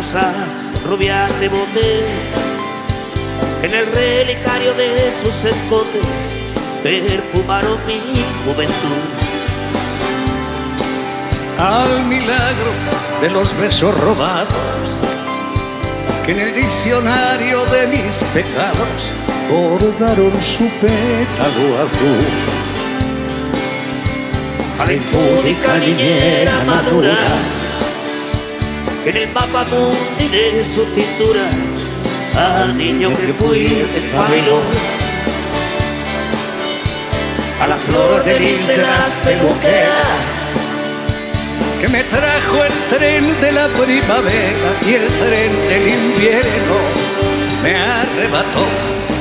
[0.00, 2.06] Peligrosas rubias de bote
[3.60, 6.34] que en el relicario de sus escotes
[6.82, 8.00] perfumaron mi
[8.44, 9.08] juventud.
[11.58, 12.72] Al milagro
[13.20, 14.96] de los besos robados
[16.24, 19.12] que en el diccionario de mis pecados
[19.50, 22.24] bordaron su pétalo azul.
[24.78, 27.59] A la impúdica niñera madura
[29.04, 31.48] que en el mapa mundi de su cintura
[32.36, 34.60] al niño que fui espabiló.
[37.60, 40.40] A la flor de lis de las peluqueras
[41.80, 46.76] que me trajo el tren de la primavera y el tren del invierno
[47.62, 48.66] me arrebató.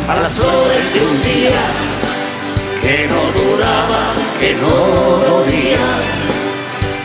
[0.09, 1.61] A las flores de un día
[2.81, 4.75] que no duraba, que no
[5.30, 5.88] dolía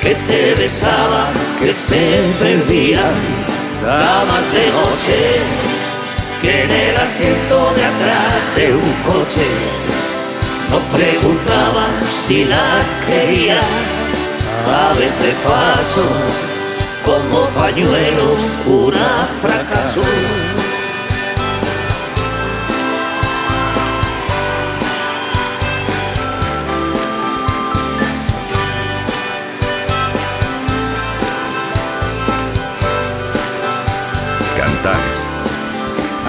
[0.00, 3.14] que te besaban, que se perdían,
[3.82, 5.18] damas de noche,
[6.42, 9.46] que en el asiento de atrás de un coche
[10.70, 13.64] no preguntaban si las querías,
[14.90, 16.04] aves de paso,
[17.04, 20.02] como pañuelos, una fracaso.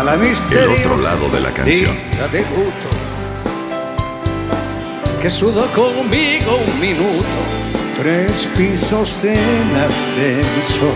[0.05, 1.97] La El otro lado de la canción.
[2.55, 2.89] Gusto,
[5.19, 7.25] que sudó conmigo un minuto,
[7.99, 10.91] tres pisos en ascenso.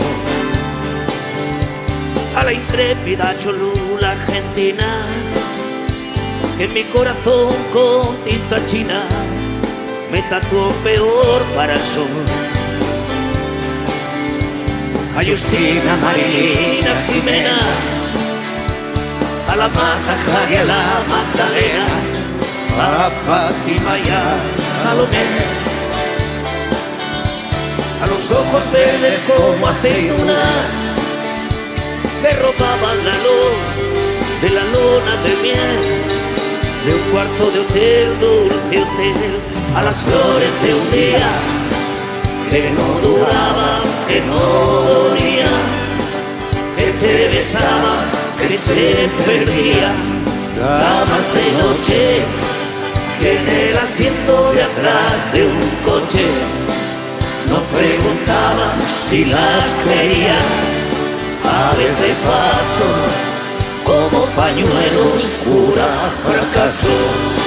[2.36, 5.08] A la intrépida Cholula Argentina,
[6.56, 9.06] que en mi corazón con tinta china
[10.12, 12.06] me tatuó peor para el sol.
[15.18, 17.99] A Justina, Marilina, Jimena
[19.60, 20.16] la Mata
[20.72, 20.84] la
[21.14, 21.86] Magdalena,
[22.80, 24.06] a Fátima y
[24.82, 25.26] Salomé.
[28.02, 30.40] A los ojos verdes como aceituna
[32.22, 33.58] que robaban la luz
[34.42, 35.80] de la luna de miel
[36.86, 39.32] de un cuarto de hotel, dulce hotel,
[39.76, 41.32] a las flores de un día
[42.50, 45.52] que no duraba, que no dolía,
[46.78, 50.24] que te besaba que se perdían,
[50.58, 52.24] damas de noche,
[53.20, 56.26] que en el asiento de atrás de un coche
[57.50, 60.50] no preguntaban si las querían,
[61.72, 62.90] aves de paso,
[63.84, 67.39] como pañuelos, pura fracaso.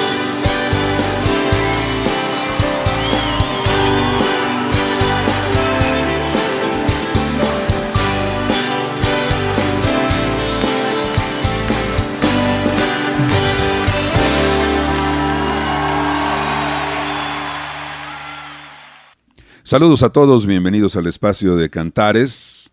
[19.73, 22.71] Saludos a todos, bienvenidos al espacio de Cantares.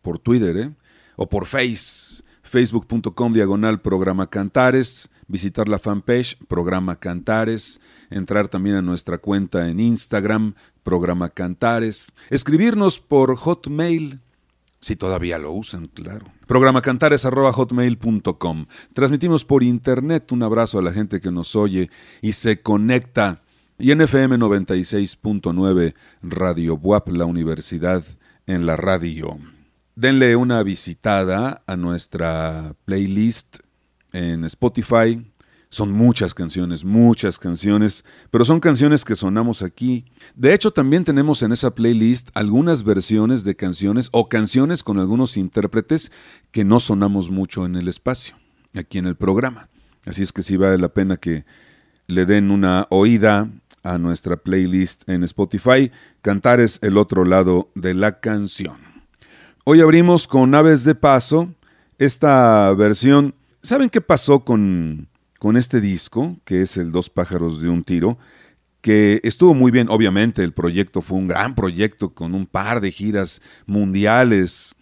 [0.00, 0.70] por Twitter ¿eh?
[1.16, 7.80] o por Face, facebook.com diagonal programa Cantares visitar la fanpage Programa Cantares,
[8.10, 14.20] entrar también a nuestra cuenta en Instagram, Programa Cantares, escribirnos por Hotmail,
[14.80, 16.26] si todavía lo usan, claro.
[16.46, 18.66] Programacantares.hotmail.com.
[18.92, 20.30] Transmitimos por internet.
[20.32, 21.90] Un abrazo a la gente que nos oye
[22.22, 23.42] y se conecta.
[23.78, 28.04] Y en FM 96.9 Radio Buap, la universidad
[28.46, 29.36] en la radio.
[29.94, 33.58] denle una visitada a nuestra playlist
[34.12, 35.24] en Spotify.
[35.70, 40.06] Son muchas canciones, muchas canciones, pero son canciones que sonamos aquí.
[40.34, 45.36] De hecho, también tenemos en esa playlist algunas versiones de canciones o canciones con algunos
[45.36, 46.10] intérpretes
[46.52, 48.36] que no sonamos mucho en el espacio,
[48.74, 49.68] aquí en el programa.
[50.06, 51.44] Así es que sí vale la pena que
[52.06, 53.50] le den una oída
[53.82, 55.92] a nuestra playlist en Spotify.
[56.22, 58.78] Cantar es el otro lado de la canción.
[59.64, 61.52] Hoy abrimos con Aves de Paso,
[61.98, 63.34] esta versión.
[63.62, 65.08] ¿Saben qué pasó con,
[65.38, 68.18] con este disco, que es el Dos pájaros de un tiro?
[68.80, 72.92] que estuvo muy bien, obviamente el proyecto fue un gran proyecto con un par de
[72.92, 74.76] giras mundiales,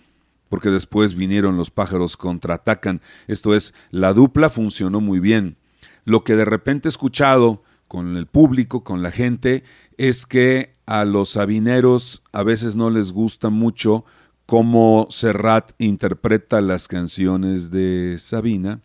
[0.48, 5.56] porque después vinieron los pájaros contraatacan, esto es, la dupla funcionó muy bien.
[6.04, 9.64] Lo que de repente he escuchado con el público, con la gente,
[9.96, 14.04] es que a los sabineros a veces no les gusta mucho
[14.46, 18.80] cómo Serrat interpreta las canciones de Sabina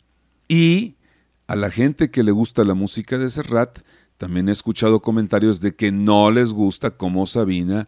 [0.47, 0.95] y
[1.47, 3.79] a la gente que le gusta la música de Serrat
[4.17, 7.87] también he escuchado comentarios de que no les gusta cómo Sabina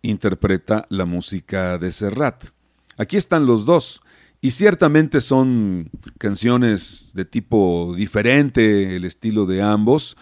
[0.00, 2.44] interpreta la música de Serrat.
[2.96, 4.00] Aquí están los dos
[4.40, 10.16] y ciertamente son canciones de tipo diferente, el estilo de ambos,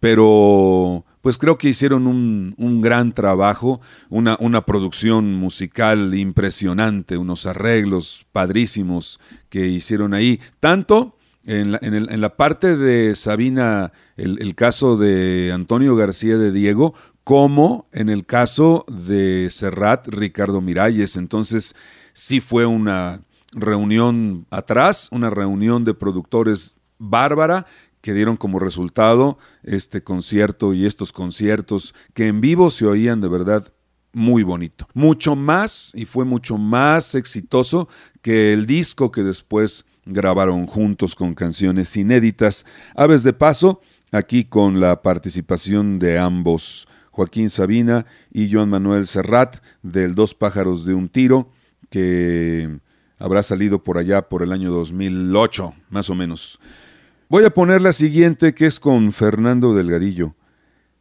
[0.00, 3.80] pero pues creo que hicieron un, gran trabajo,
[4.10, 12.20] una, una, producción musical impresionante, unos arreglos padrísimos que hicieron ahí, tanto en la, en
[12.20, 18.26] la parte de Sabina, el, el, caso de Antonio García de Diego, como en el
[18.26, 21.16] caso de Serrat, Ricardo Miralles.
[21.16, 21.74] Entonces,
[22.12, 23.20] sí fue una
[23.52, 27.66] reunión atrás, una reunión de productores bárbara
[28.02, 33.28] que dieron como resultado este concierto y estos conciertos que en vivo se oían de
[33.28, 33.72] verdad
[34.12, 34.86] muy bonito.
[34.92, 37.88] Mucho más y fue mucho más exitoso
[38.20, 42.66] que el disco que después grabaron juntos con canciones inéditas.
[42.94, 49.58] Aves de paso, aquí con la participación de ambos, Joaquín Sabina y Joan Manuel Serrat,
[49.82, 51.50] del Dos pájaros de un tiro,
[51.88, 52.78] que
[53.18, 56.58] habrá salido por allá por el año 2008, más o menos.
[57.32, 60.34] Voy a poner la siguiente que es con Fernando Delgadillo.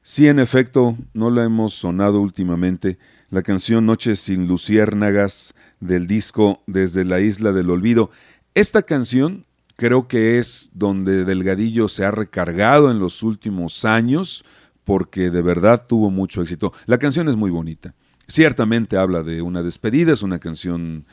[0.02, 3.00] Sí, en efecto, no la hemos sonado últimamente,
[3.30, 8.12] la canción Noches sin Luciérnagas del disco Desde la Isla del Olvido.
[8.54, 9.46] Esta canción
[9.76, 14.46] creo que es donde Delgadillo se ha recargado en los últimos años
[14.86, 16.72] porque de verdad tuvo mucho éxito.
[16.86, 17.94] La canción es muy bonita.
[18.30, 21.06] Ciertamente habla de una despedida, es una canción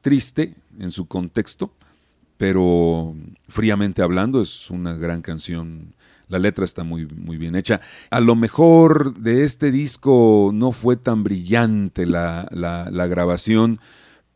[0.00, 1.74] triste en su contexto,
[2.42, 3.14] pero
[3.46, 5.94] fríamente hablando es una gran canción.
[6.26, 7.80] La letra está muy, muy bien hecha.
[8.10, 12.48] A lo mejor de este disco no fue tan brillante la,
[13.08, 13.78] grabación,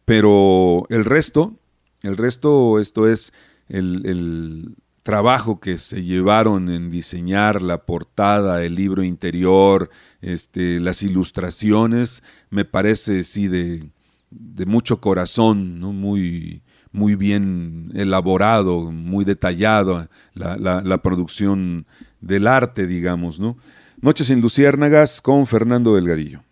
[0.04, 1.56] pero el resto,
[2.02, 3.32] el resto, esto es
[3.68, 12.22] el, trabajo que se llevaron en diseñar la portada, el libro interior, este, las ilustraciones,
[12.50, 13.88] me parece sí de,
[14.30, 15.92] de mucho corazón, ¿no?
[15.92, 16.62] muy,
[16.96, 21.86] muy bien elaborado, muy detallado la, producción
[22.22, 23.58] del arte, digamos, ¿no?
[24.00, 26.42] Noches en Luciérnagas con Fernando Delgadillo.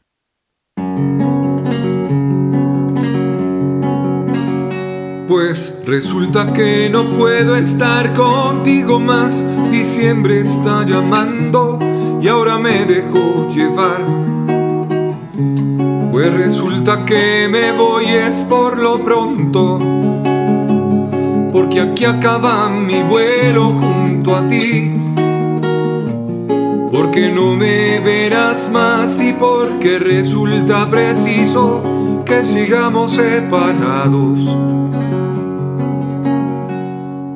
[5.28, 9.47] Pues resulta que no puedo estar contigo más.
[9.71, 11.78] Diciembre está llamando
[12.21, 14.02] y ahora me dejo llevar.
[16.12, 19.94] Pues resulta que me voy es por lo pronto
[21.54, 24.90] porque aquí acaba mi vuelo junto a ti.
[26.90, 31.80] Porque no me verás más y porque resulta preciso
[32.26, 34.58] que sigamos separados.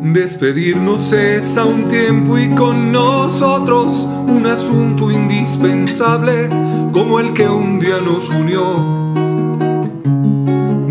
[0.02, 6.48] Despedirnos es a un tiempo y con nosotros un asunto indispensable
[6.90, 9.07] como el que un día nos unió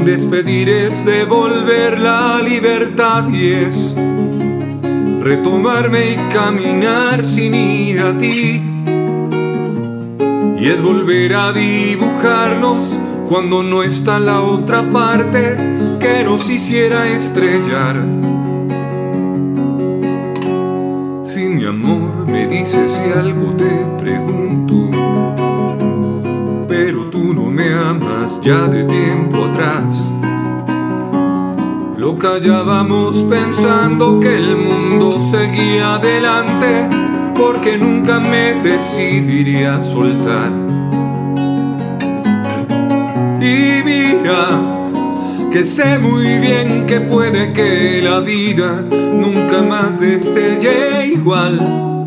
[0.08, 3.94] Despedir es devolver la libertad y es
[5.22, 8.64] retomarme y caminar sin ir a ti.
[10.58, 12.98] Y es volver a dibujarnos
[13.28, 15.58] cuando no está la otra parte
[16.00, 18.02] que nos hiciera estrellar.
[21.26, 24.97] Si mi amor me dice si algo te pregunto
[28.41, 30.12] ya de tiempo atrás.
[31.98, 36.88] Lo callábamos pensando que el mundo seguía adelante,
[37.36, 40.51] porque nunca me decidiría soltar.
[43.41, 44.77] Y mira,
[45.50, 52.03] porque sé muy bien que puede que la vida nunca más destelle igual.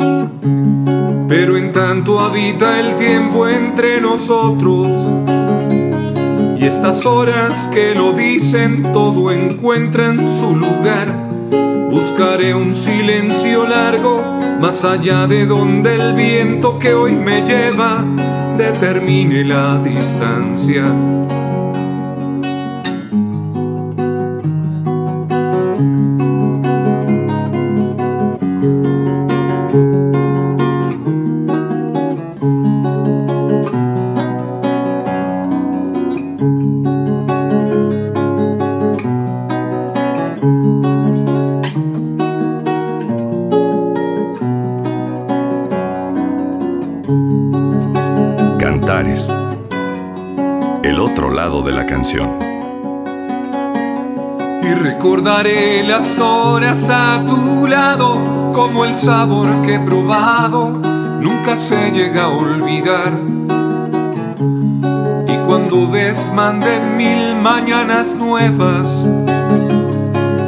[1.27, 5.11] Pero en tanto habita el tiempo entre nosotros.
[6.61, 11.09] Y estas horas que lo dicen todo encuentran su lugar.
[11.91, 14.23] Buscaré un silencio largo
[14.61, 18.05] más allá de donde el viento que hoy me lleva
[18.59, 20.85] determine la distancia.
[55.43, 62.29] Las horas a tu lado como el sabor que he probado nunca se llega a
[62.29, 63.15] olvidar.
[65.27, 69.07] Y cuando desmanden mil mañanas nuevas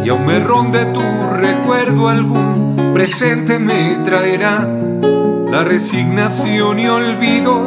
[0.04, 1.00] y aún me ronde tu
[1.37, 4.68] recuerdo algún presente me traerá
[5.50, 7.64] la resignación y olvido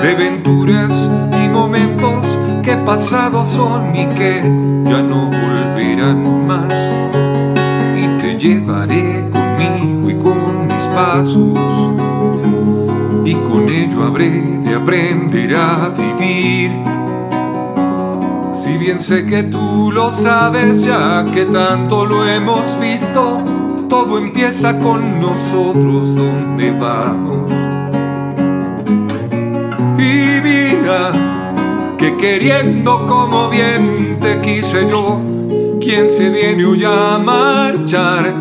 [0.00, 1.10] de venturas
[1.44, 4.42] y momentos que pasados son y que
[4.84, 6.37] ya no volverán
[8.38, 11.90] llevaré conmigo y con mis pasos,
[13.24, 16.70] y con ello habré de aprender a vivir.
[18.52, 23.38] Si bien sé que tú lo sabes ya que tanto lo hemos visto,
[23.88, 27.50] todo empieza con nosotros donde vamos.
[29.98, 35.20] Y mira, que queriendo como bien te quise yo,
[35.88, 38.34] quien se viene hoy a marchar.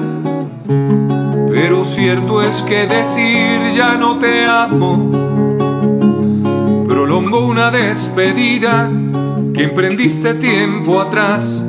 [1.48, 5.10] Pero cierto es que decir ya no te amo,
[6.90, 8.92] prolongó una despedida
[9.54, 11.66] que emprendiste tiempo atrás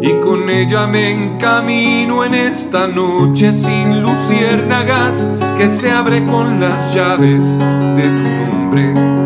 [0.00, 6.94] y con ella me encamino en esta noche sin luciérnagas que se abre con las
[6.94, 9.17] llaves de tu nombre.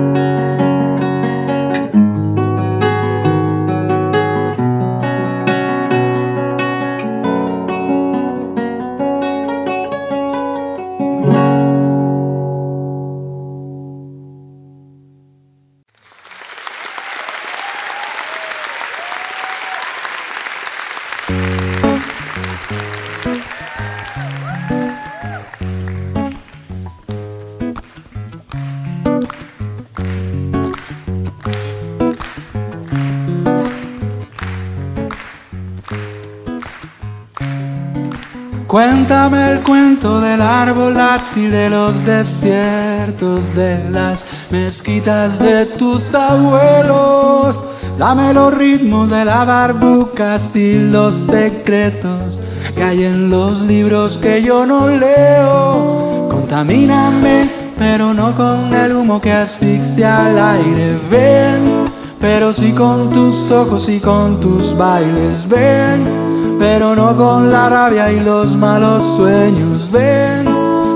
[40.65, 47.63] Cuento del árbol látil de los desiertos, de las mezquitas de tus abuelos.
[47.99, 52.41] Dame los ritmos de la barbucas y los secretos
[52.75, 56.29] que hay en los libros que yo no leo.
[56.31, 60.99] Contamíname, pero no con el humo que asfixia al aire.
[61.11, 61.85] Ven,
[62.21, 65.49] pero sí con tus ojos y con tus bailes.
[65.49, 69.91] Ven pero no con la rabia y los malos sueños.
[69.91, 70.42] Ven,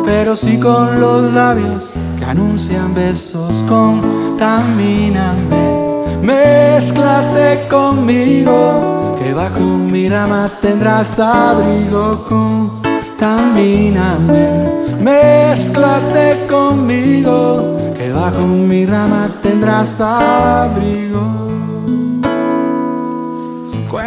[0.07, 3.65] pero sí con los labios que anuncian besos.
[3.69, 4.39] Contamíname,
[6.23, 12.25] mezclate conmigo, que bajo mi rama tendrás abrigo.
[13.19, 14.49] Contamíname,
[15.01, 21.56] mezclate conmigo, que bajo mi rama tendrás abrigo.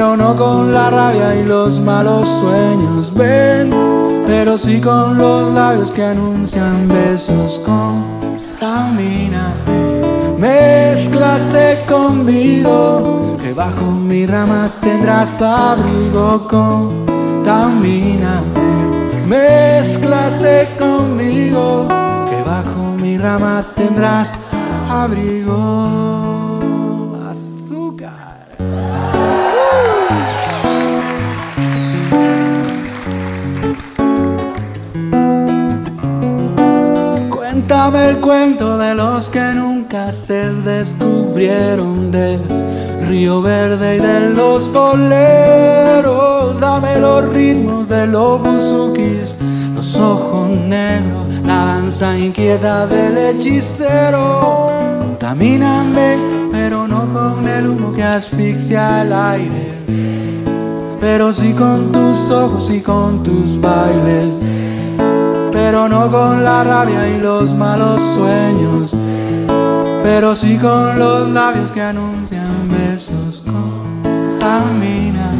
[0.00, 3.12] pero no con la rabia y los malos sueños.
[3.12, 3.68] Ven,
[4.26, 7.60] pero sí con los labios que anuncian besos.
[8.58, 9.72] Contamínate,
[10.38, 16.46] mezclate conmigo, que bajo mi rama tendrás abrigo.
[16.48, 18.08] Contamínate,
[19.26, 21.86] mezclate conmigo,
[22.30, 24.32] que bajo mi rama tendrás
[24.88, 26.09] abrigo.
[37.70, 42.42] Cuéntame el cuento de los que nunca se descubrieron del
[43.08, 46.58] río verde y de los boleros.
[46.58, 49.36] Dame los ritmos de los buzukis,
[49.72, 54.66] los ojos negros, la danza inquieta del hechicero.
[54.98, 56.18] Contamíname,
[56.50, 59.78] pero no con el humo que asfixia el aire,
[61.00, 64.59] pero sí con tus ojos y con tus bailes
[65.70, 68.92] pero no con la rabia y los malos sueños,
[70.02, 73.44] pero sí con los labios que anuncian besos.
[73.46, 75.30] Contamina,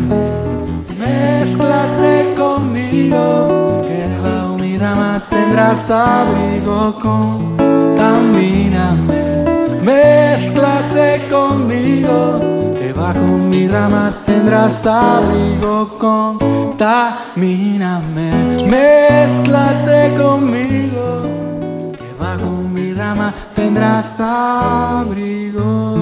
[0.96, 6.94] mezclate conmigo, que bajo mi rama tendrás abrigo.
[7.00, 8.44] Contamíname,
[9.82, 12.38] mezclate conmigo,
[12.78, 15.98] que bajo mi rama tendrás abrigo.
[15.98, 17.10] Contamíname,
[18.70, 21.22] mezclate conmigo,
[21.98, 25.94] que bajo mi rama tendrás abrigo.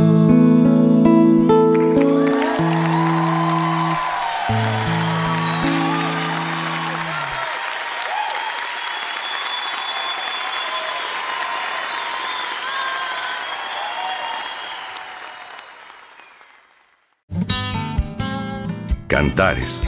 [19.09, 19.88] Cantares.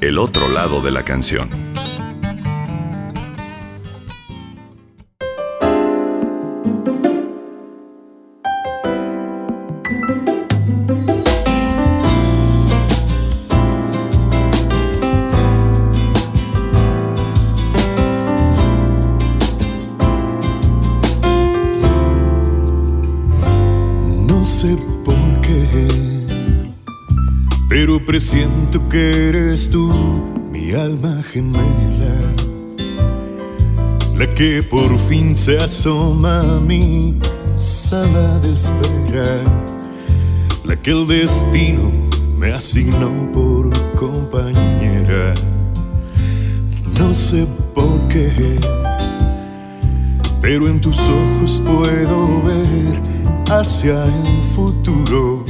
[0.00, 1.65] El otro lado de la canción.
[34.36, 37.18] Que por fin se asoma a mi
[37.56, 39.40] sala de espera,
[40.62, 41.90] la que el destino
[42.36, 45.32] me asignó por compañera.
[46.98, 48.60] No sé por qué,
[50.42, 53.00] pero en tus ojos puedo ver
[53.50, 55.46] hacia el futuro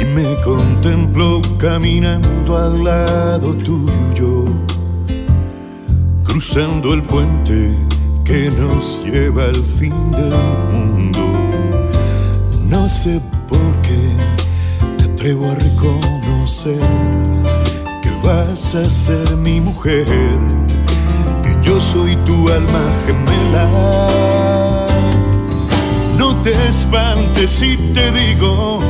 [0.00, 4.65] y me contemplo caminando al lado tuyo,
[6.36, 7.74] cruzando el puente
[8.22, 10.34] que nos lleva al fin del
[10.70, 11.32] mundo.
[12.68, 13.98] No sé por qué
[14.98, 16.78] me atrevo a reconocer
[18.02, 20.04] que vas a ser mi mujer,
[21.42, 24.86] que yo soy tu alma gemela.
[26.18, 28.80] No te espantes si te digo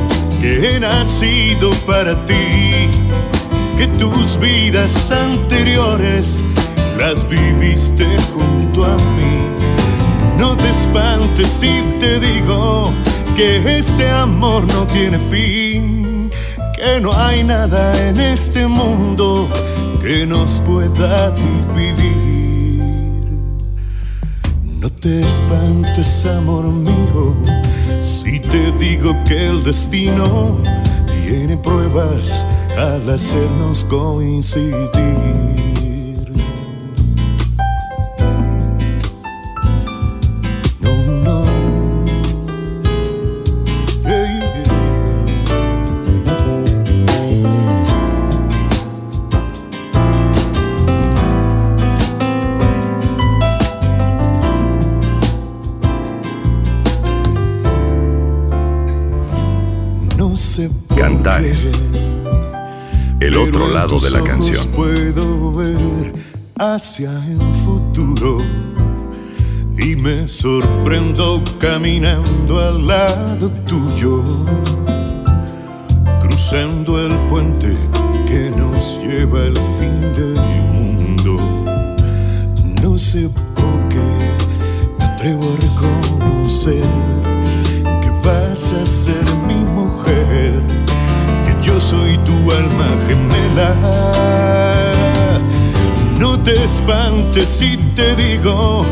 [0.40, 2.90] que he nacido para ti,
[3.78, 6.42] que tus vidas anteriores
[6.98, 9.36] las viviste junto a mí.
[10.38, 12.90] No te espantes si te digo
[13.36, 16.30] que este amor no tiene fin,
[16.74, 19.48] que no hay nada en este mundo
[20.00, 22.16] que nos pueda dividir.
[24.80, 27.34] No te espantes, amor mío,
[28.02, 30.58] si te digo que el destino
[31.24, 35.75] tiene pruebas al hacernos coincidir.
[60.56, 61.68] Sé por Cantares.
[63.20, 64.66] qué, El otro lado de la canción.
[64.74, 66.14] Puedo ver
[66.58, 68.38] hacia el futuro
[69.78, 74.24] y me sorprendo caminando al lado tuyo,
[76.20, 77.76] cruzando el puente
[78.26, 80.36] que nos lleva al fin del
[80.72, 81.36] mundo.
[82.82, 84.08] No sé por qué
[84.98, 86.82] me atrevo a reconocer
[88.00, 89.85] que vas a ser mi mujer, que
[91.66, 93.74] yo soy tu alma gemela.
[96.18, 98.86] No te espantes si te digo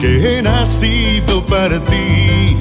[0.00, 2.56] que he nacido para ti,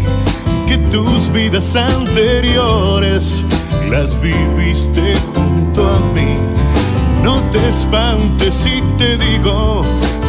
[0.67, 3.43] que tus vidas anteriores
[3.89, 6.35] las viviste junto a mí.
[7.23, 9.83] No te espantes si te digo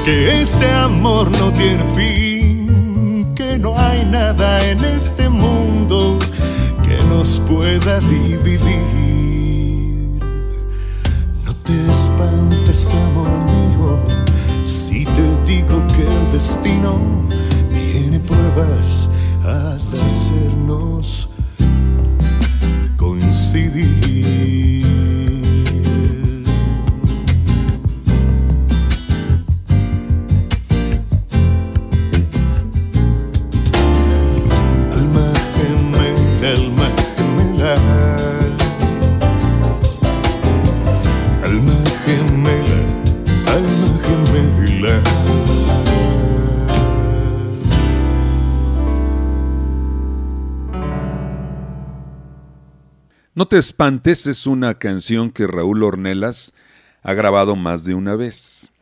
[0.04, 6.18] que este amor no tiene fin, que no hay nada en este mundo
[6.82, 9.09] que nos pueda dividir.
[11.70, 13.96] Te espantes, amor mío,
[14.66, 16.98] si te digo que el destino
[17.72, 19.08] tiene pruebas
[19.44, 21.28] al hacernos
[22.96, 24.19] coincidir.
[53.32, 56.52] No te espantes es una canción que Raúl Ornelas
[57.02, 58.72] ha grabado más de una vez.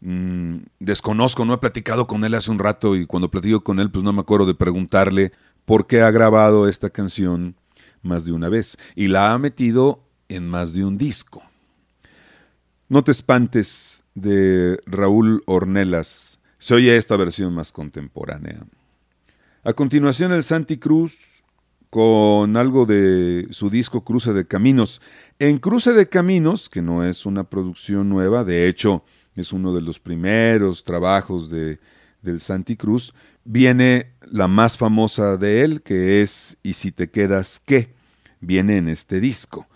[0.00, 3.90] Mm, desconozco, no he platicado con él hace un rato y cuando platico con él
[3.90, 5.32] pues no me acuerdo de preguntarle
[5.66, 7.56] por qué ha grabado esta canción
[8.02, 11.42] más de una vez y la ha metido en más de un disco.
[12.88, 16.38] No te espantes de Raúl Ornelas.
[16.58, 18.64] Se oye esta versión más contemporánea.
[19.62, 21.33] A continuación el Santi Cruz
[21.94, 25.00] con algo de su disco Cruce de Caminos.
[25.38, 29.04] En Cruce de Caminos, que no es una producción nueva, de hecho
[29.36, 31.78] es uno de los primeros trabajos de,
[32.20, 37.62] del Santi Cruz, viene la más famosa de él, que es Y si te quedas
[37.64, 37.94] qué,
[38.40, 39.68] viene en este disco.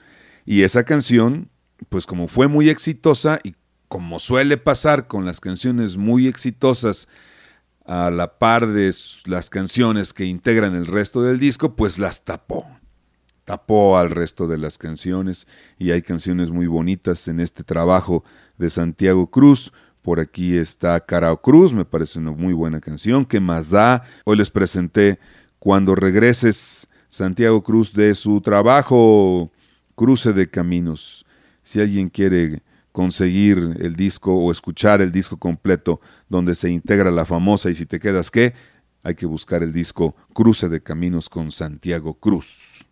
[0.44, 1.48] Y esa canción,
[1.88, 3.54] pues como fue muy exitosa y
[3.86, 7.06] como suele pasar con las canciones muy exitosas,
[7.88, 12.66] a la par de las canciones que integran el resto del disco, pues las tapó.
[13.46, 15.46] Tapó al resto de las canciones
[15.78, 18.24] y hay canciones muy bonitas en este trabajo
[18.58, 19.72] de Santiago Cruz.
[20.02, 23.24] Por aquí está Carao Cruz, me parece una muy buena canción.
[23.24, 24.04] ¿Qué más da?
[24.24, 25.18] Hoy les presenté
[25.58, 29.50] Cuando regreses Santiago Cruz de su trabajo
[29.94, 31.24] Cruce de Caminos.
[31.62, 32.62] Si alguien quiere
[32.98, 37.86] conseguir el disco o escuchar el disco completo donde se integra la famosa y si
[37.86, 38.54] te quedas qué,
[39.04, 42.84] hay que buscar el disco Cruce de Caminos con Santiago Cruz.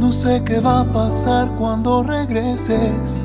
[0.00, 3.22] No sé qué va a pasar cuando regreses.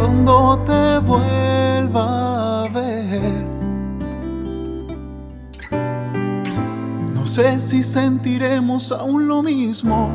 [0.00, 3.44] Cuando te vuelva a ver.
[7.12, 10.08] No sé si sentiremos aún lo mismo.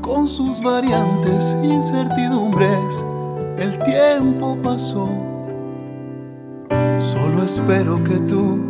[0.00, 3.04] Con sus variantes, incertidumbres,
[3.58, 5.06] el tiempo pasó.
[6.98, 8.62] Solo espero que tú,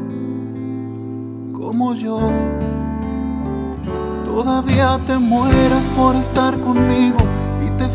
[1.52, 2.18] como yo,
[4.24, 7.37] todavía te mueras por estar conmigo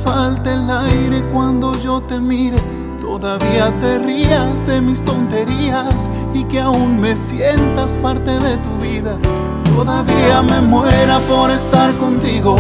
[0.04, 2.58] falte el aire cuando yo te mire.
[3.02, 9.18] Todavía te rías de mis tonterías y que aún me sientas parte de tu vida.
[9.76, 12.56] Todavía me muera por estar contigo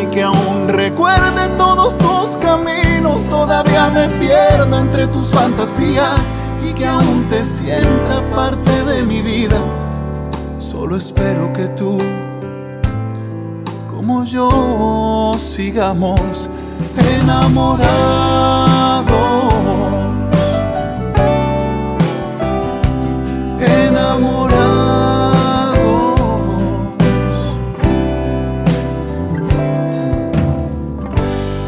[0.00, 3.24] y que aún recuerde todos tus caminos.
[3.26, 9.58] Todavía me pierdo entre tus fantasías y que aún te sienta parte de mi vida.
[10.58, 11.98] Solo espero que tú
[14.06, 16.48] como yo sigamos
[17.20, 17.86] enamorados.
[23.60, 24.60] Enamorados.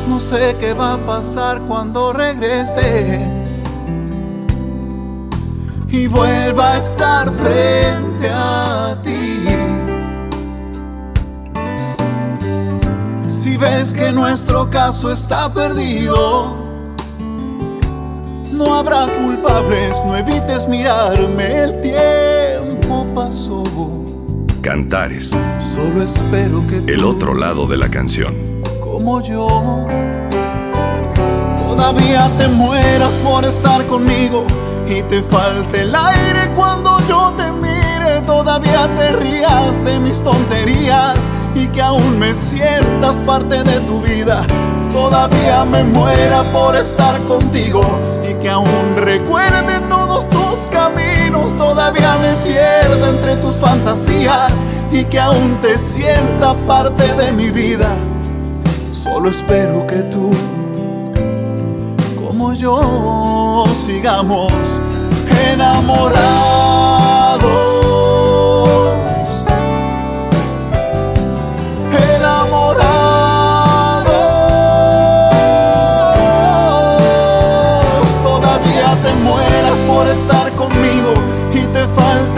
[0.09, 3.39] No sé qué va a pasar cuando regreses
[5.91, 8.98] y vuelva a estar frente a
[13.59, 16.55] ves que nuestro caso está perdido,
[18.53, 23.65] no habrá culpables, no evites mirarme, el tiempo pasó.
[24.63, 28.35] Cantares, Solo espero que tú, el otro lado de la canción.
[28.81, 29.87] como yo,
[31.69, 34.45] todavía te mueras por estar conmigo
[34.89, 41.17] y te falte el aire cuando yo te mire, todavía te rías de mis tonterías
[41.55, 44.47] y que aún me sientas parte de tu vida.
[44.93, 47.83] Todavía me muera por estar contigo
[48.29, 51.57] y que aún recuerde todos tus caminos.
[51.57, 54.53] Todavía me pierda entre tus fantasías
[54.91, 57.89] y que aún te sienta parte de mi vida.
[58.93, 60.33] Solo espero que tú,
[62.27, 64.53] como yo, sigamos
[65.53, 66.68] enamorados.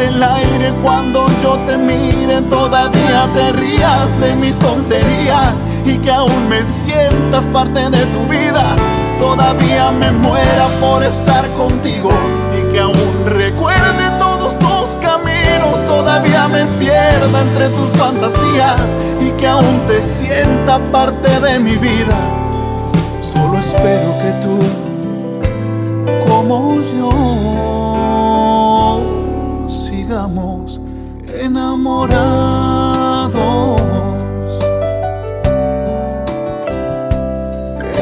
[0.00, 6.48] El aire cuando yo te mire, todavía te rías de mis tonterías y que aún
[6.48, 8.64] me sientas parte de tu vida,
[9.18, 12.10] todavía me muera por estar contigo
[12.58, 19.46] y que aún recuerde todos tus caminos, todavía me pierda entre tus fantasías y que
[19.46, 22.16] aún te sienta parte de mi vida.
[23.20, 24.58] Solo espero que tú,
[26.26, 27.79] como yo,
[30.10, 30.80] sigamos
[31.40, 32.10] enamorados.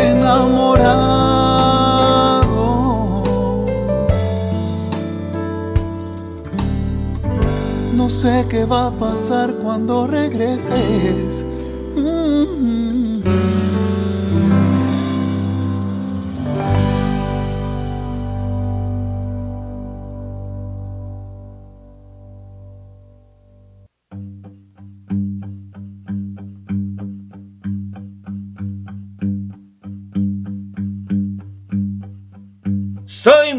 [0.00, 1.34] enamorado.
[7.94, 11.44] No sé qué va a pasar cuando regreses.
[11.94, 13.07] soy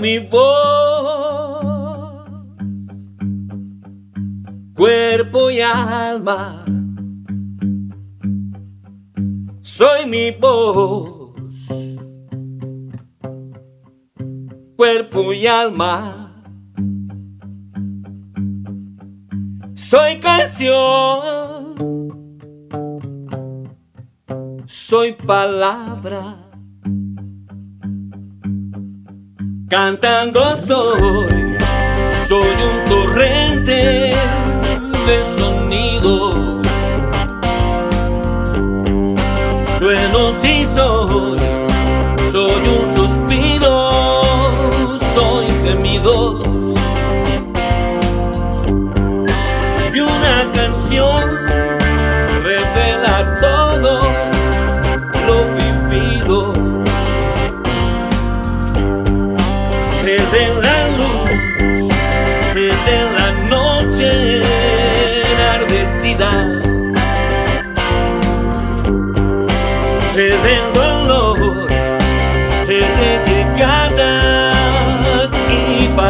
[0.10, 1.76] mi voz,
[4.76, 6.66] cuerpo y alma.
[9.62, 11.36] Soy mi voz,
[14.76, 16.42] cuerpo y alma.
[19.76, 21.76] Soy canción,
[24.66, 26.49] soy palabra
[29.70, 31.56] Cantando soy,
[32.28, 34.16] soy un torrente
[35.06, 36.60] de sonido.
[39.78, 41.38] Sueno si soy,
[42.32, 43.89] soy un suspiro,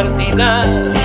[0.02, 0.99] y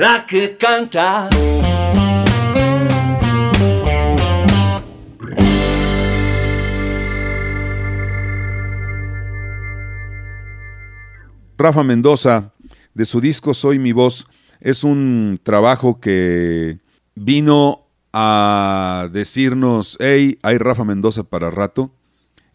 [0.00, 1.28] la que canta.
[11.58, 12.54] Rafa Mendoza,
[12.94, 14.26] de su disco Soy mi voz,
[14.60, 16.78] es un trabajo que
[17.14, 21.92] vino a decirnos, hey, hay Rafa Mendoza para rato.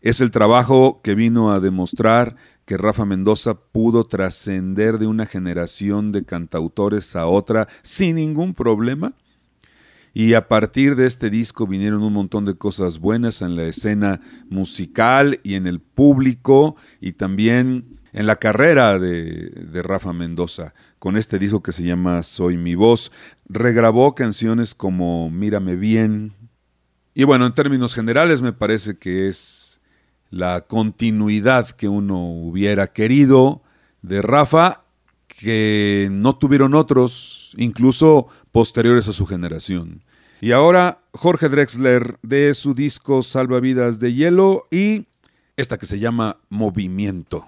[0.02, 6.12] Es el trabajo que vino a demostrar que Rafa Mendoza pudo trascender de una generación
[6.12, 9.14] de cantautores a otra sin ningún problema
[10.14, 14.22] Y a partir de este disco vinieron un montón de cosas buenas en la escena
[14.50, 21.18] musical y en el público y también en la carrera de, de Rafa Mendoza con
[21.18, 23.12] este disco que se llama Soy mi voz.
[23.48, 26.34] Regrabó canciones como Mírame bien.
[27.14, 29.65] Y bueno, en términos generales me parece que es
[30.30, 33.62] la continuidad que uno hubiera querido
[34.02, 34.84] de Rafa,
[35.28, 40.04] que no tuvieron otros, incluso posteriores a su generación.
[40.42, 45.08] Y ahora Jorge Drexler de su disco Salvavidas de Hielo y
[45.58, 47.48] esta que se llama Movimiento.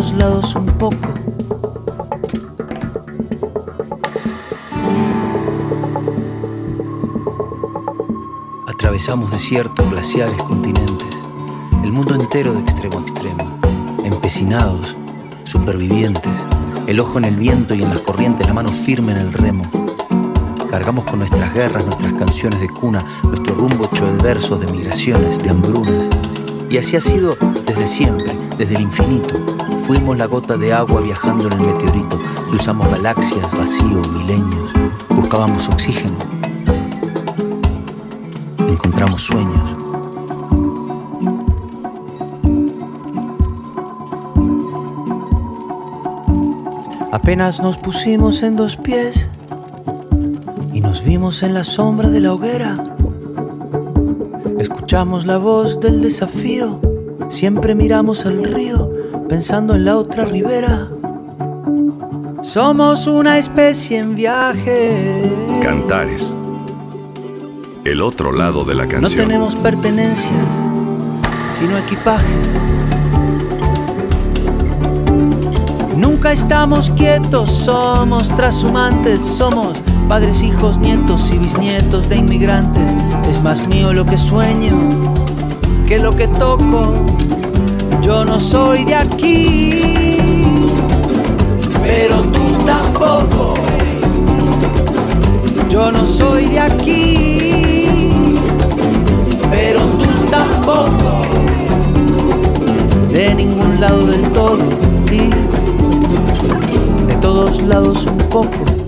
[0.00, 0.96] lados un poco.
[8.66, 11.06] Atravesamos desiertos, glaciares, continentes,
[11.84, 13.44] el mundo entero de extremo a extremo,
[14.02, 14.96] empecinados,
[15.44, 16.32] supervivientes,
[16.86, 19.64] el ojo en el viento y en las corrientes, la mano firme en el remo.
[20.70, 25.50] Cargamos con nuestras guerras, nuestras canciones de cuna, nuestro rumbo hecho versos, de migraciones, de
[25.50, 26.08] hambrunas.
[26.70, 29.34] Y así ha sido desde siempre, desde el infinito,
[29.90, 32.16] Fuimos la gota de agua viajando en el meteorito.
[32.48, 34.70] Cruzamos galaxias, vacío, milenios.
[35.08, 36.14] Buscábamos oxígeno.
[38.68, 39.76] Encontramos sueños.
[47.10, 49.28] Apenas nos pusimos en dos pies
[50.72, 52.76] y nos vimos en la sombra de la hoguera.
[54.90, 56.80] Escuchamos la voz del desafío,
[57.28, 58.90] siempre miramos al río
[59.28, 60.88] pensando en la otra ribera.
[62.42, 65.30] Somos una especie en viaje.
[65.62, 66.34] Cantares.
[67.84, 69.02] El otro lado de la canción.
[69.02, 70.32] No tenemos pertenencias,
[71.52, 72.34] sino equipaje.
[75.96, 79.78] Nunca estamos quietos, somos trashumantes, somos
[80.10, 82.96] padres, hijos, nietos y bisnietos de inmigrantes.
[83.30, 84.76] Es más mío lo que sueño
[85.86, 86.94] que lo que toco
[88.02, 89.94] yo no soy de aquí,
[91.84, 93.54] pero tú tampoco.
[95.68, 97.38] Yo no soy de aquí,
[99.48, 101.22] pero tú tampoco.
[103.12, 104.58] De ningún lado del todo
[105.12, 105.30] y
[107.06, 108.79] de todos lados un poco.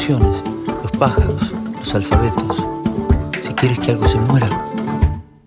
[0.00, 0.42] Canciones
[0.98, 2.66] pájaros, los alfabetos.
[3.42, 4.48] Si quieres que algo se muera,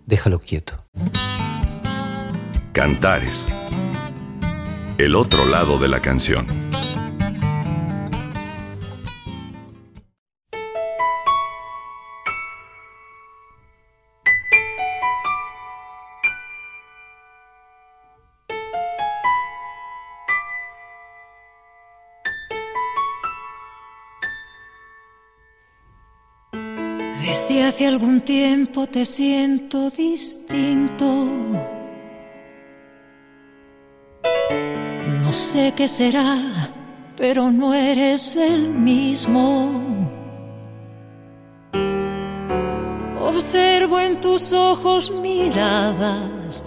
[0.06, 0.86] déjalo quieto.
[2.72, 3.47] Cantares.
[4.99, 6.62] El otro lado de la canción.
[27.84, 31.05] hace algún tiempo te siento distinto.
[35.21, 36.39] No sé qué será,
[37.17, 40.09] pero no eres el mismo.
[43.19, 46.63] Observo en tus ojos miradas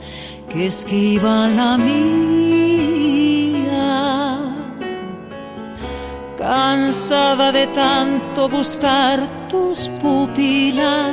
[0.51, 2.46] que esquivan la mía.
[6.49, 9.19] Cansada de tanto buscar
[9.49, 11.11] tus pupilas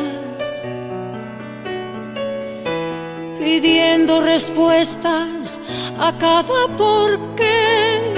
[3.39, 5.59] pidiendo respuestas
[5.97, 8.13] a cada por qué.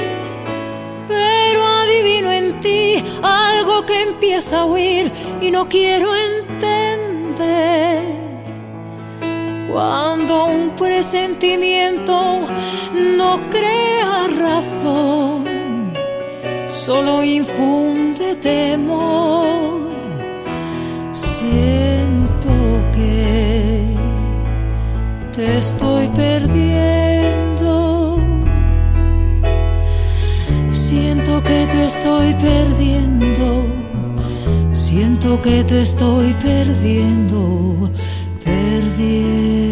[1.07, 5.09] Pero adivino en ti algo que empieza a huir
[5.41, 8.03] y no quiero entender.
[9.71, 12.45] Cuando un presentimiento
[12.93, 15.54] no crea razón,
[16.67, 19.89] solo infunde temor.
[21.11, 22.49] Siento
[22.93, 23.95] que
[25.31, 28.19] te estoy perdiendo.
[30.69, 33.65] Siento que te estoy perdiendo.
[34.71, 37.91] Siento que te estoy perdiendo.
[38.43, 39.64] Perdiéndote.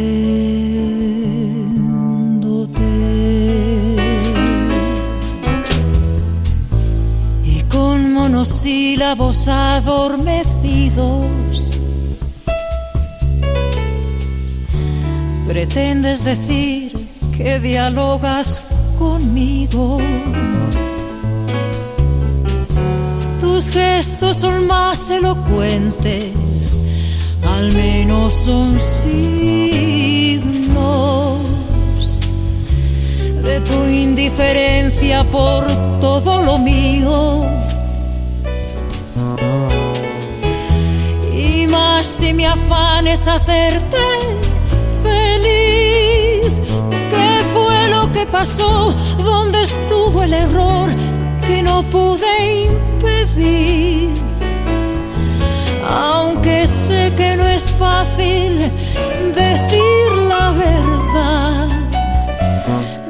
[8.44, 11.32] Monosílabos adormecidos
[15.48, 16.92] Pretendes decir
[17.38, 18.64] que dialogas
[19.00, 20.02] conmigo.
[23.40, 26.80] Tus gestos son más elocuentes,
[27.46, 29.54] al menos son signos
[33.44, 35.66] de tu indiferencia por
[36.02, 37.63] todo lo mío.
[42.02, 43.98] Si mi afán es hacerte
[45.04, 46.60] feliz.
[47.10, 48.94] ¿Qué fue lo que pasó?
[49.18, 50.90] ¿Dónde estuvo el error
[51.46, 54.10] que no pude impedir?
[55.88, 58.72] Aunque sé que no es fácil
[59.36, 61.68] decir la verdad,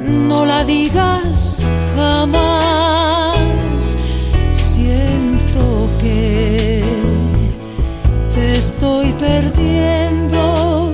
[0.00, 1.64] no la digas
[1.96, 3.96] jamás.
[4.52, 6.53] Siento que
[8.84, 10.92] estoy perdiendo.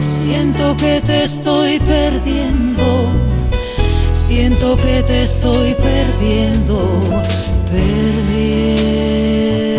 [0.00, 3.12] Siento que te estoy perdiendo.
[4.10, 6.80] Siento que te estoy perdiendo.
[7.70, 9.75] Perdiéndote.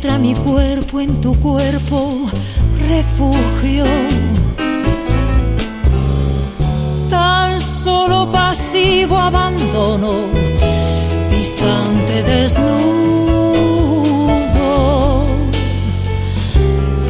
[0.00, 2.26] Encuentra mi cuerpo en tu cuerpo
[2.88, 3.84] refugio.
[7.10, 10.28] Tan solo pasivo abandono,
[11.28, 12.70] distante desnudo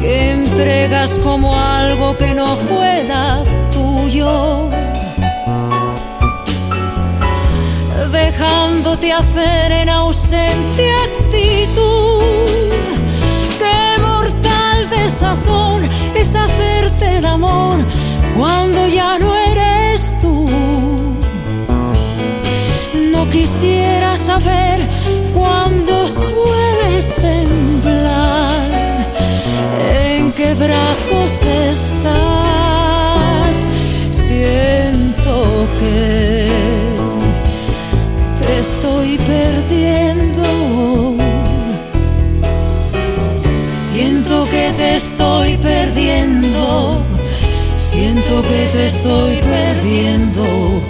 [0.01, 4.69] que entregas como algo que no fuera tuyo,
[8.11, 12.20] dejándote hacer en ausente actitud.
[15.11, 15.83] Desazón
[16.15, 17.75] es hacerte el amor
[18.37, 20.45] cuando ya no eres tú.
[23.11, 24.79] No quisiera saber
[25.33, 28.55] cuándo sueles temblar,
[30.01, 32.47] en qué brazos estás.
[34.11, 36.47] Siento que
[38.39, 39.60] te estoy perdiendo.
[48.01, 50.80] Siento que te estoy perdiendo.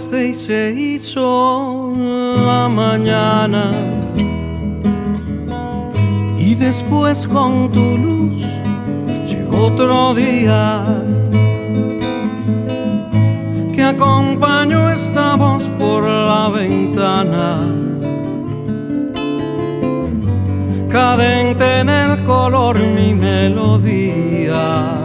[0.00, 3.72] Y se hizo la mañana.
[6.38, 8.46] Y después con tu luz
[9.26, 11.04] llegó otro día.
[13.74, 17.58] Que acompaño, estamos por la ventana.
[20.88, 24.97] Cadente en el color mi melodía.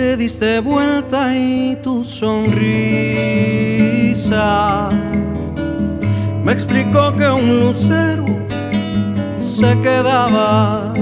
[0.00, 2.48] Te diste vuelta y tu sonrisa
[6.42, 8.24] me explicó que un lucero
[9.36, 10.94] se quedaba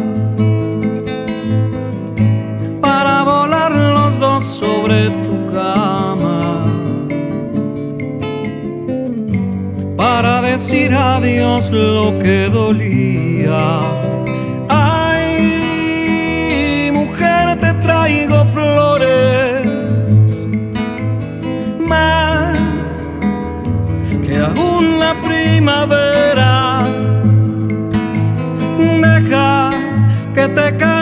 [2.81, 6.67] para volar los dos sobre tu cama,
[9.97, 13.98] para decir adiós lo que dolía.
[30.59, 30.98] Te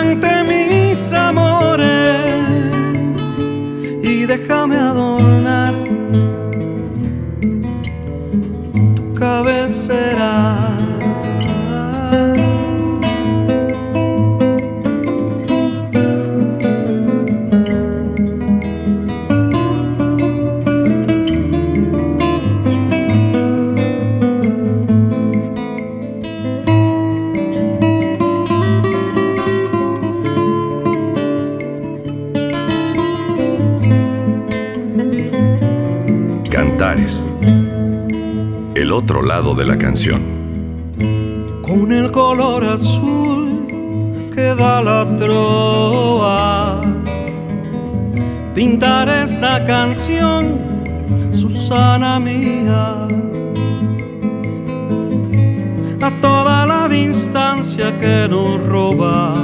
[38.74, 40.20] El otro lado de la canción.
[41.62, 43.66] con el color azul
[44.34, 46.82] que da la trova.
[48.54, 50.58] Pintar esta canción,
[51.32, 53.08] Susana mía,
[56.02, 59.34] a toda la distancia que nos roba.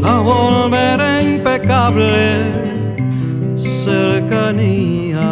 [0.00, 2.65] La volveré impecable
[3.86, 5.30] cercanía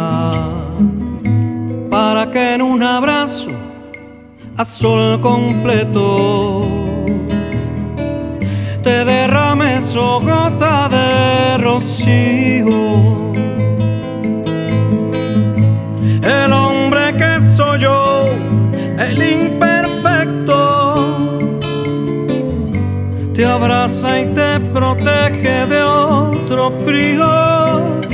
[1.89, 3.51] para que en un abrazo
[4.55, 6.63] a sol completo
[8.81, 13.33] te derrame su gota de rocío.
[16.23, 18.29] El hombre que soy yo,
[19.09, 20.57] el imperfecto,
[23.33, 28.04] te abraza y te protege de otro frío.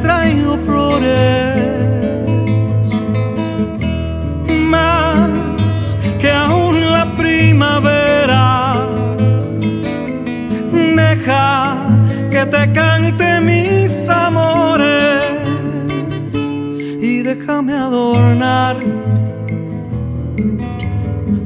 [0.00, 1.56] Traigo flores
[4.62, 8.86] más que aún la primavera.
[10.72, 11.76] Deja
[12.30, 15.24] que te cante mis amores
[17.00, 18.76] y déjame adornar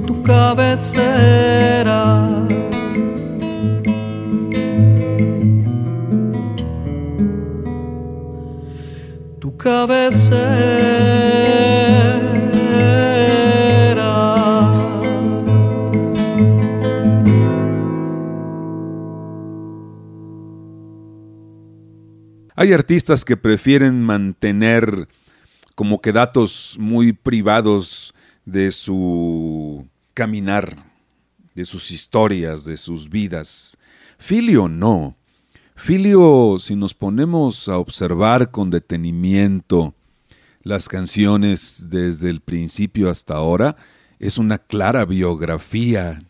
[0.06, 2.31] tu cabecera.
[9.62, 11.22] Cabecera.
[22.54, 25.08] Hay artistas que prefieren mantener
[25.74, 30.76] como que datos muy privados de su caminar,
[31.54, 33.76] de sus historias, de sus vidas.
[34.18, 35.16] Filio no.
[35.84, 39.96] Filio, si nos ponemos a observar con detenimiento
[40.62, 43.74] las canciones desde el principio hasta ahora,
[44.20, 46.22] es una clara biografía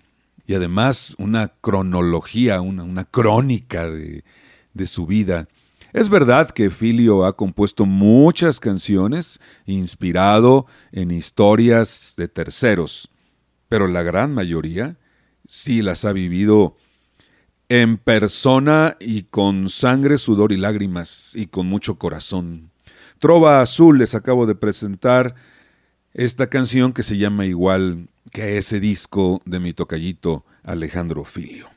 [0.47, 4.25] y además una cronología, una, una crónica de,
[4.73, 5.49] de su vida.
[5.93, 13.11] Es verdad que Filio ha compuesto muchas canciones inspirado en historias de terceros,
[13.69, 14.97] pero la gran mayoría
[15.47, 16.79] sí las ha vivido
[17.73, 22.71] en persona y con sangre, sudor y lágrimas y con mucho corazón.
[23.19, 25.35] Trova Azul les acabo de presentar
[26.13, 31.71] esta canción que se llama igual que ese disco de mi tocallito Alejandro Filio.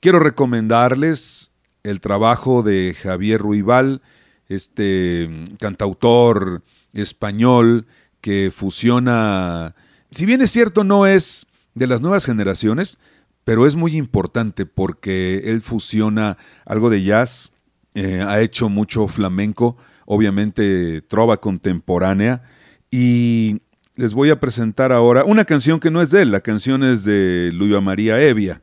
[0.00, 1.52] Quiero recomendarles
[1.84, 4.02] el trabajo de Javier Ruibal,
[4.48, 6.64] este cantautor
[6.94, 7.86] español
[8.20, 9.76] que fusiona,
[10.10, 12.98] si bien es cierto no es de las nuevas generaciones,
[13.44, 17.52] pero es muy importante porque él fusiona algo de jazz,
[17.94, 19.76] eh, ha hecho mucho flamenco,
[20.06, 22.42] obviamente trova contemporánea,
[22.90, 23.60] y
[23.96, 27.04] les voy a presentar ahora una canción que no es de él, la canción es
[27.04, 28.62] de Luisa María Evia.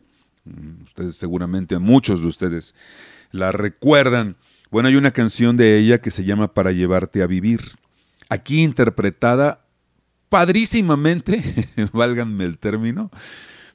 [0.83, 2.73] Ustedes seguramente, muchos de ustedes
[3.31, 4.35] la recuerdan.
[4.71, 7.61] Bueno, hay una canción de ella que se llama Para llevarte a vivir.
[8.29, 9.65] Aquí interpretada
[10.29, 13.11] padrísimamente, válganme el término,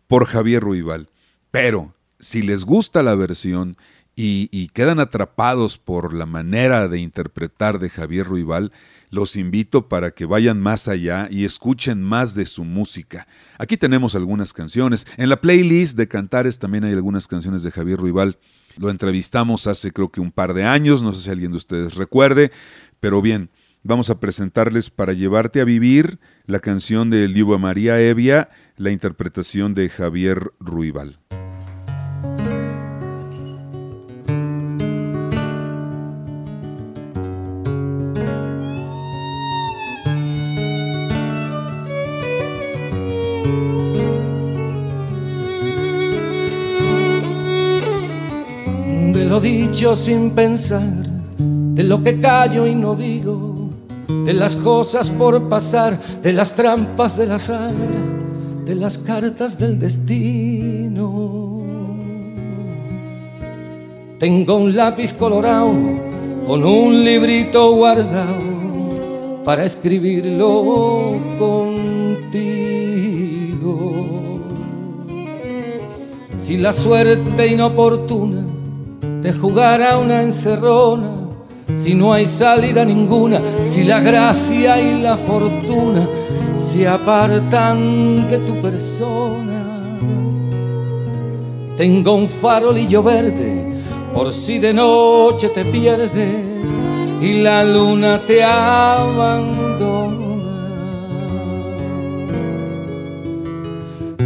[0.06, 1.08] por Javier Ruibal.
[1.50, 3.76] Pero si les gusta la versión
[4.16, 8.72] y, quedan atrapados por la manera de interpretar de Javier Ruibal,
[9.10, 13.26] los invito para que vayan más allá y escuchen más de su música.
[13.58, 15.06] Aquí tenemos algunas canciones.
[15.16, 18.38] En la playlist de Cantares también hay algunas canciones de Javier Ruibal.
[18.76, 21.94] Lo entrevistamos hace creo que un par de años, no sé si alguien de ustedes
[21.94, 22.50] recuerde,
[22.98, 23.50] pero bien,
[23.84, 29.74] vamos a presentarles para llevarte a vivir la canción de Libo María Evia, la interpretación
[29.74, 31.18] de Javier Ruibal.
[49.12, 50.82] De lo dicho sin pensar,
[51.38, 53.70] de lo que callo y no digo,
[54.08, 57.72] de las cosas por pasar, de las trampas del azar,
[58.64, 61.62] de las cartas del destino.
[64.18, 65.72] Tengo un lápiz colorado
[66.46, 72.04] con un librito guardado para escribirlo contigo.
[76.36, 78.44] Si la suerte inoportuna
[79.20, 81.10] te jugara una encerrona,
[81.72, 86.08] si no hay salida ninguna, si la gracia y la fortuna
[86.54, 89.64] se apartan de tu persona.
[91.76, 93.74] Tengo un farolillo verde
[94.14, 96.80] por si de noche te pierdes
[97.20, 100.24] y la luna te abandona.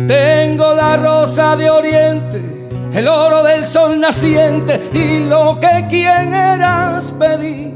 [0.07, 7.72] Tengo la rosa de oriente, el oro del sol naciente y lo que quieras pedir.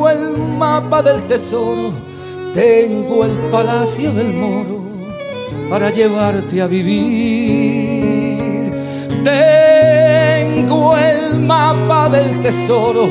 [0.00, 1.92] Tengo el mapa del tesoro,
[2.54, 4.80] tengo el palacio del moro
[5.68, 7.92] para llevarte a vivir.
[9.22, 13.10] Tengo el mapa del tesoro,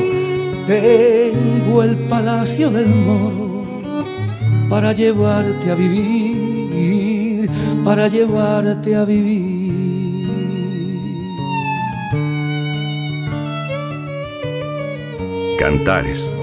[0.66, 3.62] tengo el palacio del moro
[4.68, 7.48] para llevarte a vivir,
[7.84, 9.70] para llevarte a vivir.
[15.56, 16.39] Cantares.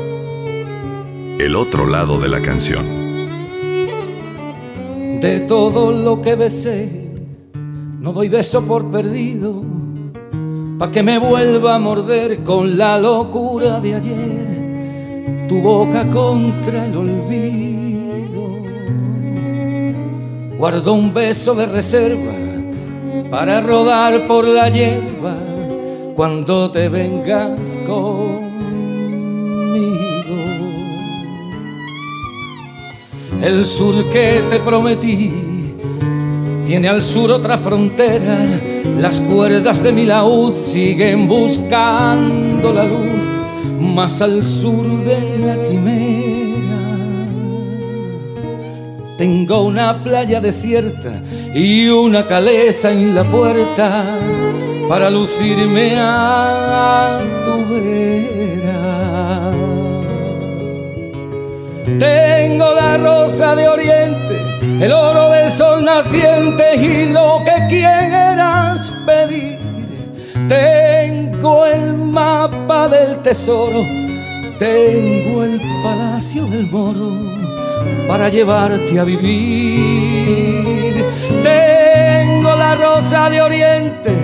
[1.39, 2.83] El otro lado de la canción.
[5.21, 6.89] De todo lo que besé,
[7.99, 9.63] no doy beso por perdido,
[10.79, 16.97] pa' que me vuelva a morder con la locura de ayer, tu boca contra el
[16.97, 18.57] olvido.
[20.57, 22.33] Guardo un beso de reserva
[23.29, 25.37] para rodar por la hierba
[26.15, 28.46] cuando te vengas conmigo.
[33.47, 35.31] El sur que te prometí
[36.65, 38.45] tiene al sur otra frontera.
[38.99, 43.23] Las cuerdas de mi laúd siguen buscando la luz
[43.79, 46.97] más al sur de la quimera.
[49.17, 51.23] Tengo una playa desierta
[51.55, 54.19] y una caleza en la puerta
[54.89, 59.51] para lucirme a tu vera.
[61.97, 62.97] Tengo la
[64.79, 69.57] el oro del sol naciente y lo que quieras pedir.
[70.47, 73.83] Tengo el mapa del tesoro,
[74.59, 77.11] tengo el palacio del moro
[78.07, 81.03] para llevarte a vivir.
[81.43, 84.15] Tengo la rosa de oriente,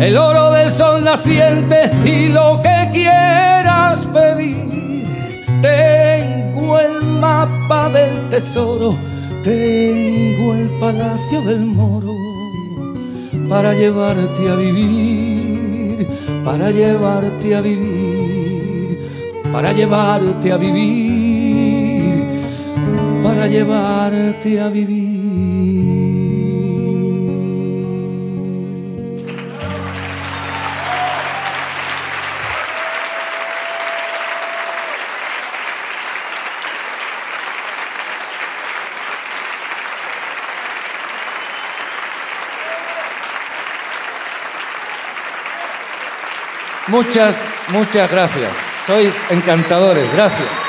[0.00, 5.06] el oro del sol naciente y lo que quieras pedir.
[5.62, 8.94] Tengo el mapa del tesoro,
[9.46, 12.12] tengo el palacio del moro
[13.48, 16.04] para llevarte a vivir,
[16.44, 18.98] para llevarte a vivir,
[19.52, 22.24] para llevarte a vivir,
[23.22, 25.25] para llevarte a vivir.
[46.96, 47.36] Muchas,
[47.68, 48.50] muchas gracias.
[48.86, 50.10] Soy encantadores.
[50.14, 50.65] Gracias.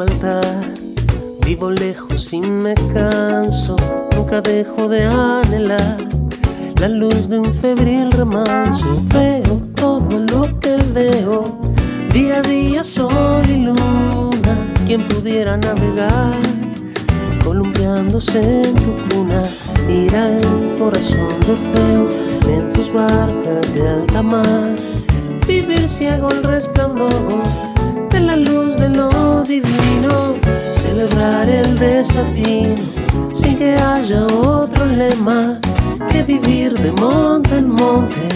[0.00, 0.64] Altar,
[1.44, 3.76] vivo lejos y me canso,
[4.14, 5.96] nunca dejo de anhelar
[6.80, 9.02] la luz de un febril remanso.
[9.14, 11.58] Veo todo lo que veo,
[12.12, 16.34] día a día sol y luna, quien pudiera navegar
[17.42, 19.42] columpiándose en tu cuna,
[19.88, 22.08] irá el corazón de Orfeo
[22.48, 24.74] en tus barcas de alta mar,
[25.46, 27.42] vivir ciego al resplandor
[28.16, 30.36] de la luz de lo divino,
[30.70, 32.82] celebrar el desatino
[33.34, 35.58] sin que haya otro lema
[36.10, 38.26] que vivir de monte en monte,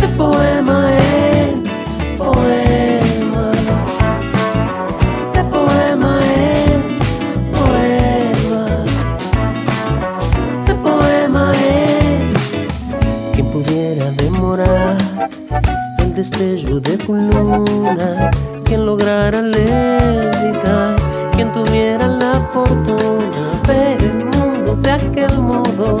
[0.00, 1.62] de poema en
[2.18, 3.46] poema.
[5.34, 6.82] De poema en
[7.58, 8.62] poema.
[10.66, 12.32] De poema en
[13.34, 14.96] quien pudiera demorar
[15.98, 18.30] el destello de tu luna,
[18.78, 20.96] quien lograra levitar,
[21.34, 23.26] quien tuviera la fortuna
[23.66, 25.98] ver el mundo de aquel modo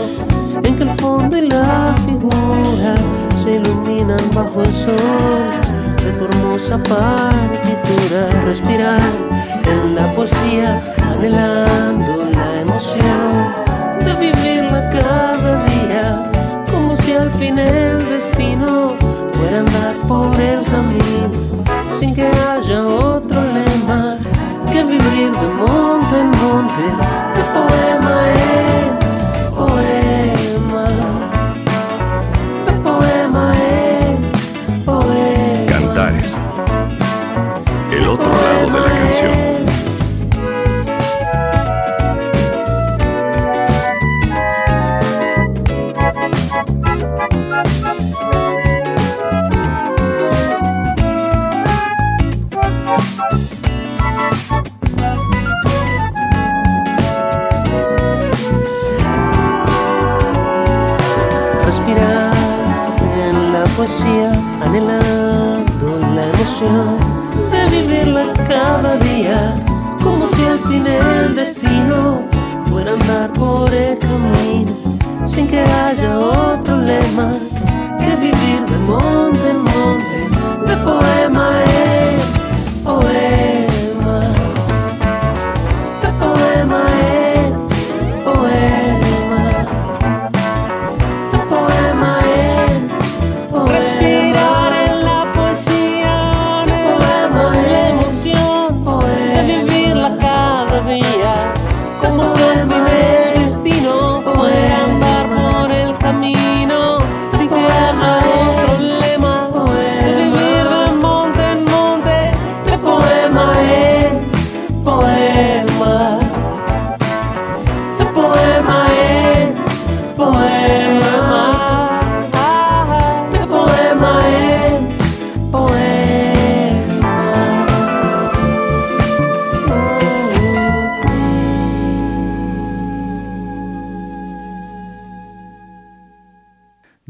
[0.62, 2.94] en que el fondo y la figura
[3.42, 4.96] se iluminan bajo el sol
[6.04, 8.44] de tu hermosa partitura.
[8.44, 9.00] Respirar
[9.64, 13.27] en la poesía, anhelando la emoción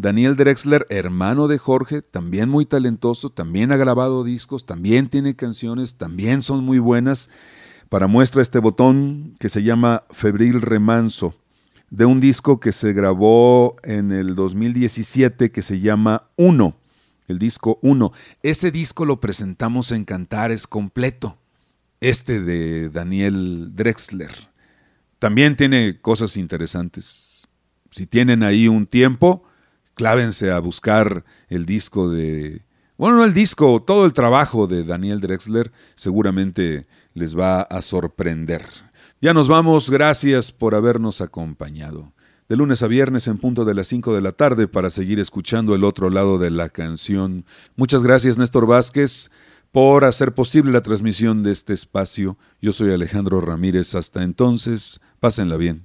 [0.08, 5.96] Daniel Drexler, hermano de Jorge, también muy talentoso, también ha grabado discos, también tiene canciones,
[5.96, 7.28] también son muy buenas.
[7.90, 11.34] Para muestra este botón que se llama Febril Remanso,
[11.90, 16.78] de un disco que se grabó en el 2017 que se llama Uno,
[17.26, 18.14] el disco Uno.
[18.42, 21.36] Ese disco lo presentamos en Cantares completo,
[22.00, 24.30] este de Daniel Drexler.
[25.18, 27.46] También tiene cosas interesantes.
[27.90, 29.44] Si tienen ahí un tiempo,
[29.98, 32.62] clávense a buscar el disco de...
[32.96, 38.64] Bueno, no el disco, todo el trabajo de Daniel Drexler seguramente les va a sorprender.
[39.20, 42.12] Ya nos vamos, gracias por habernos acompañado.
[42.48, 45.74] De lunes a viernes en punto de las 5 de la tarde para seguir escuchando
[45.74, 47.44] el otro lado de la canción.
[47.74, 49.30] Muchas gracias Néstor Vázquez
[49.72, 52.38] por hacer posible la transmisión de este espacio.
[52.62, 53.96] Yo soy Alejandro Ramírez.
[53.96, 55.84] Hasta entonces, pásenla bien.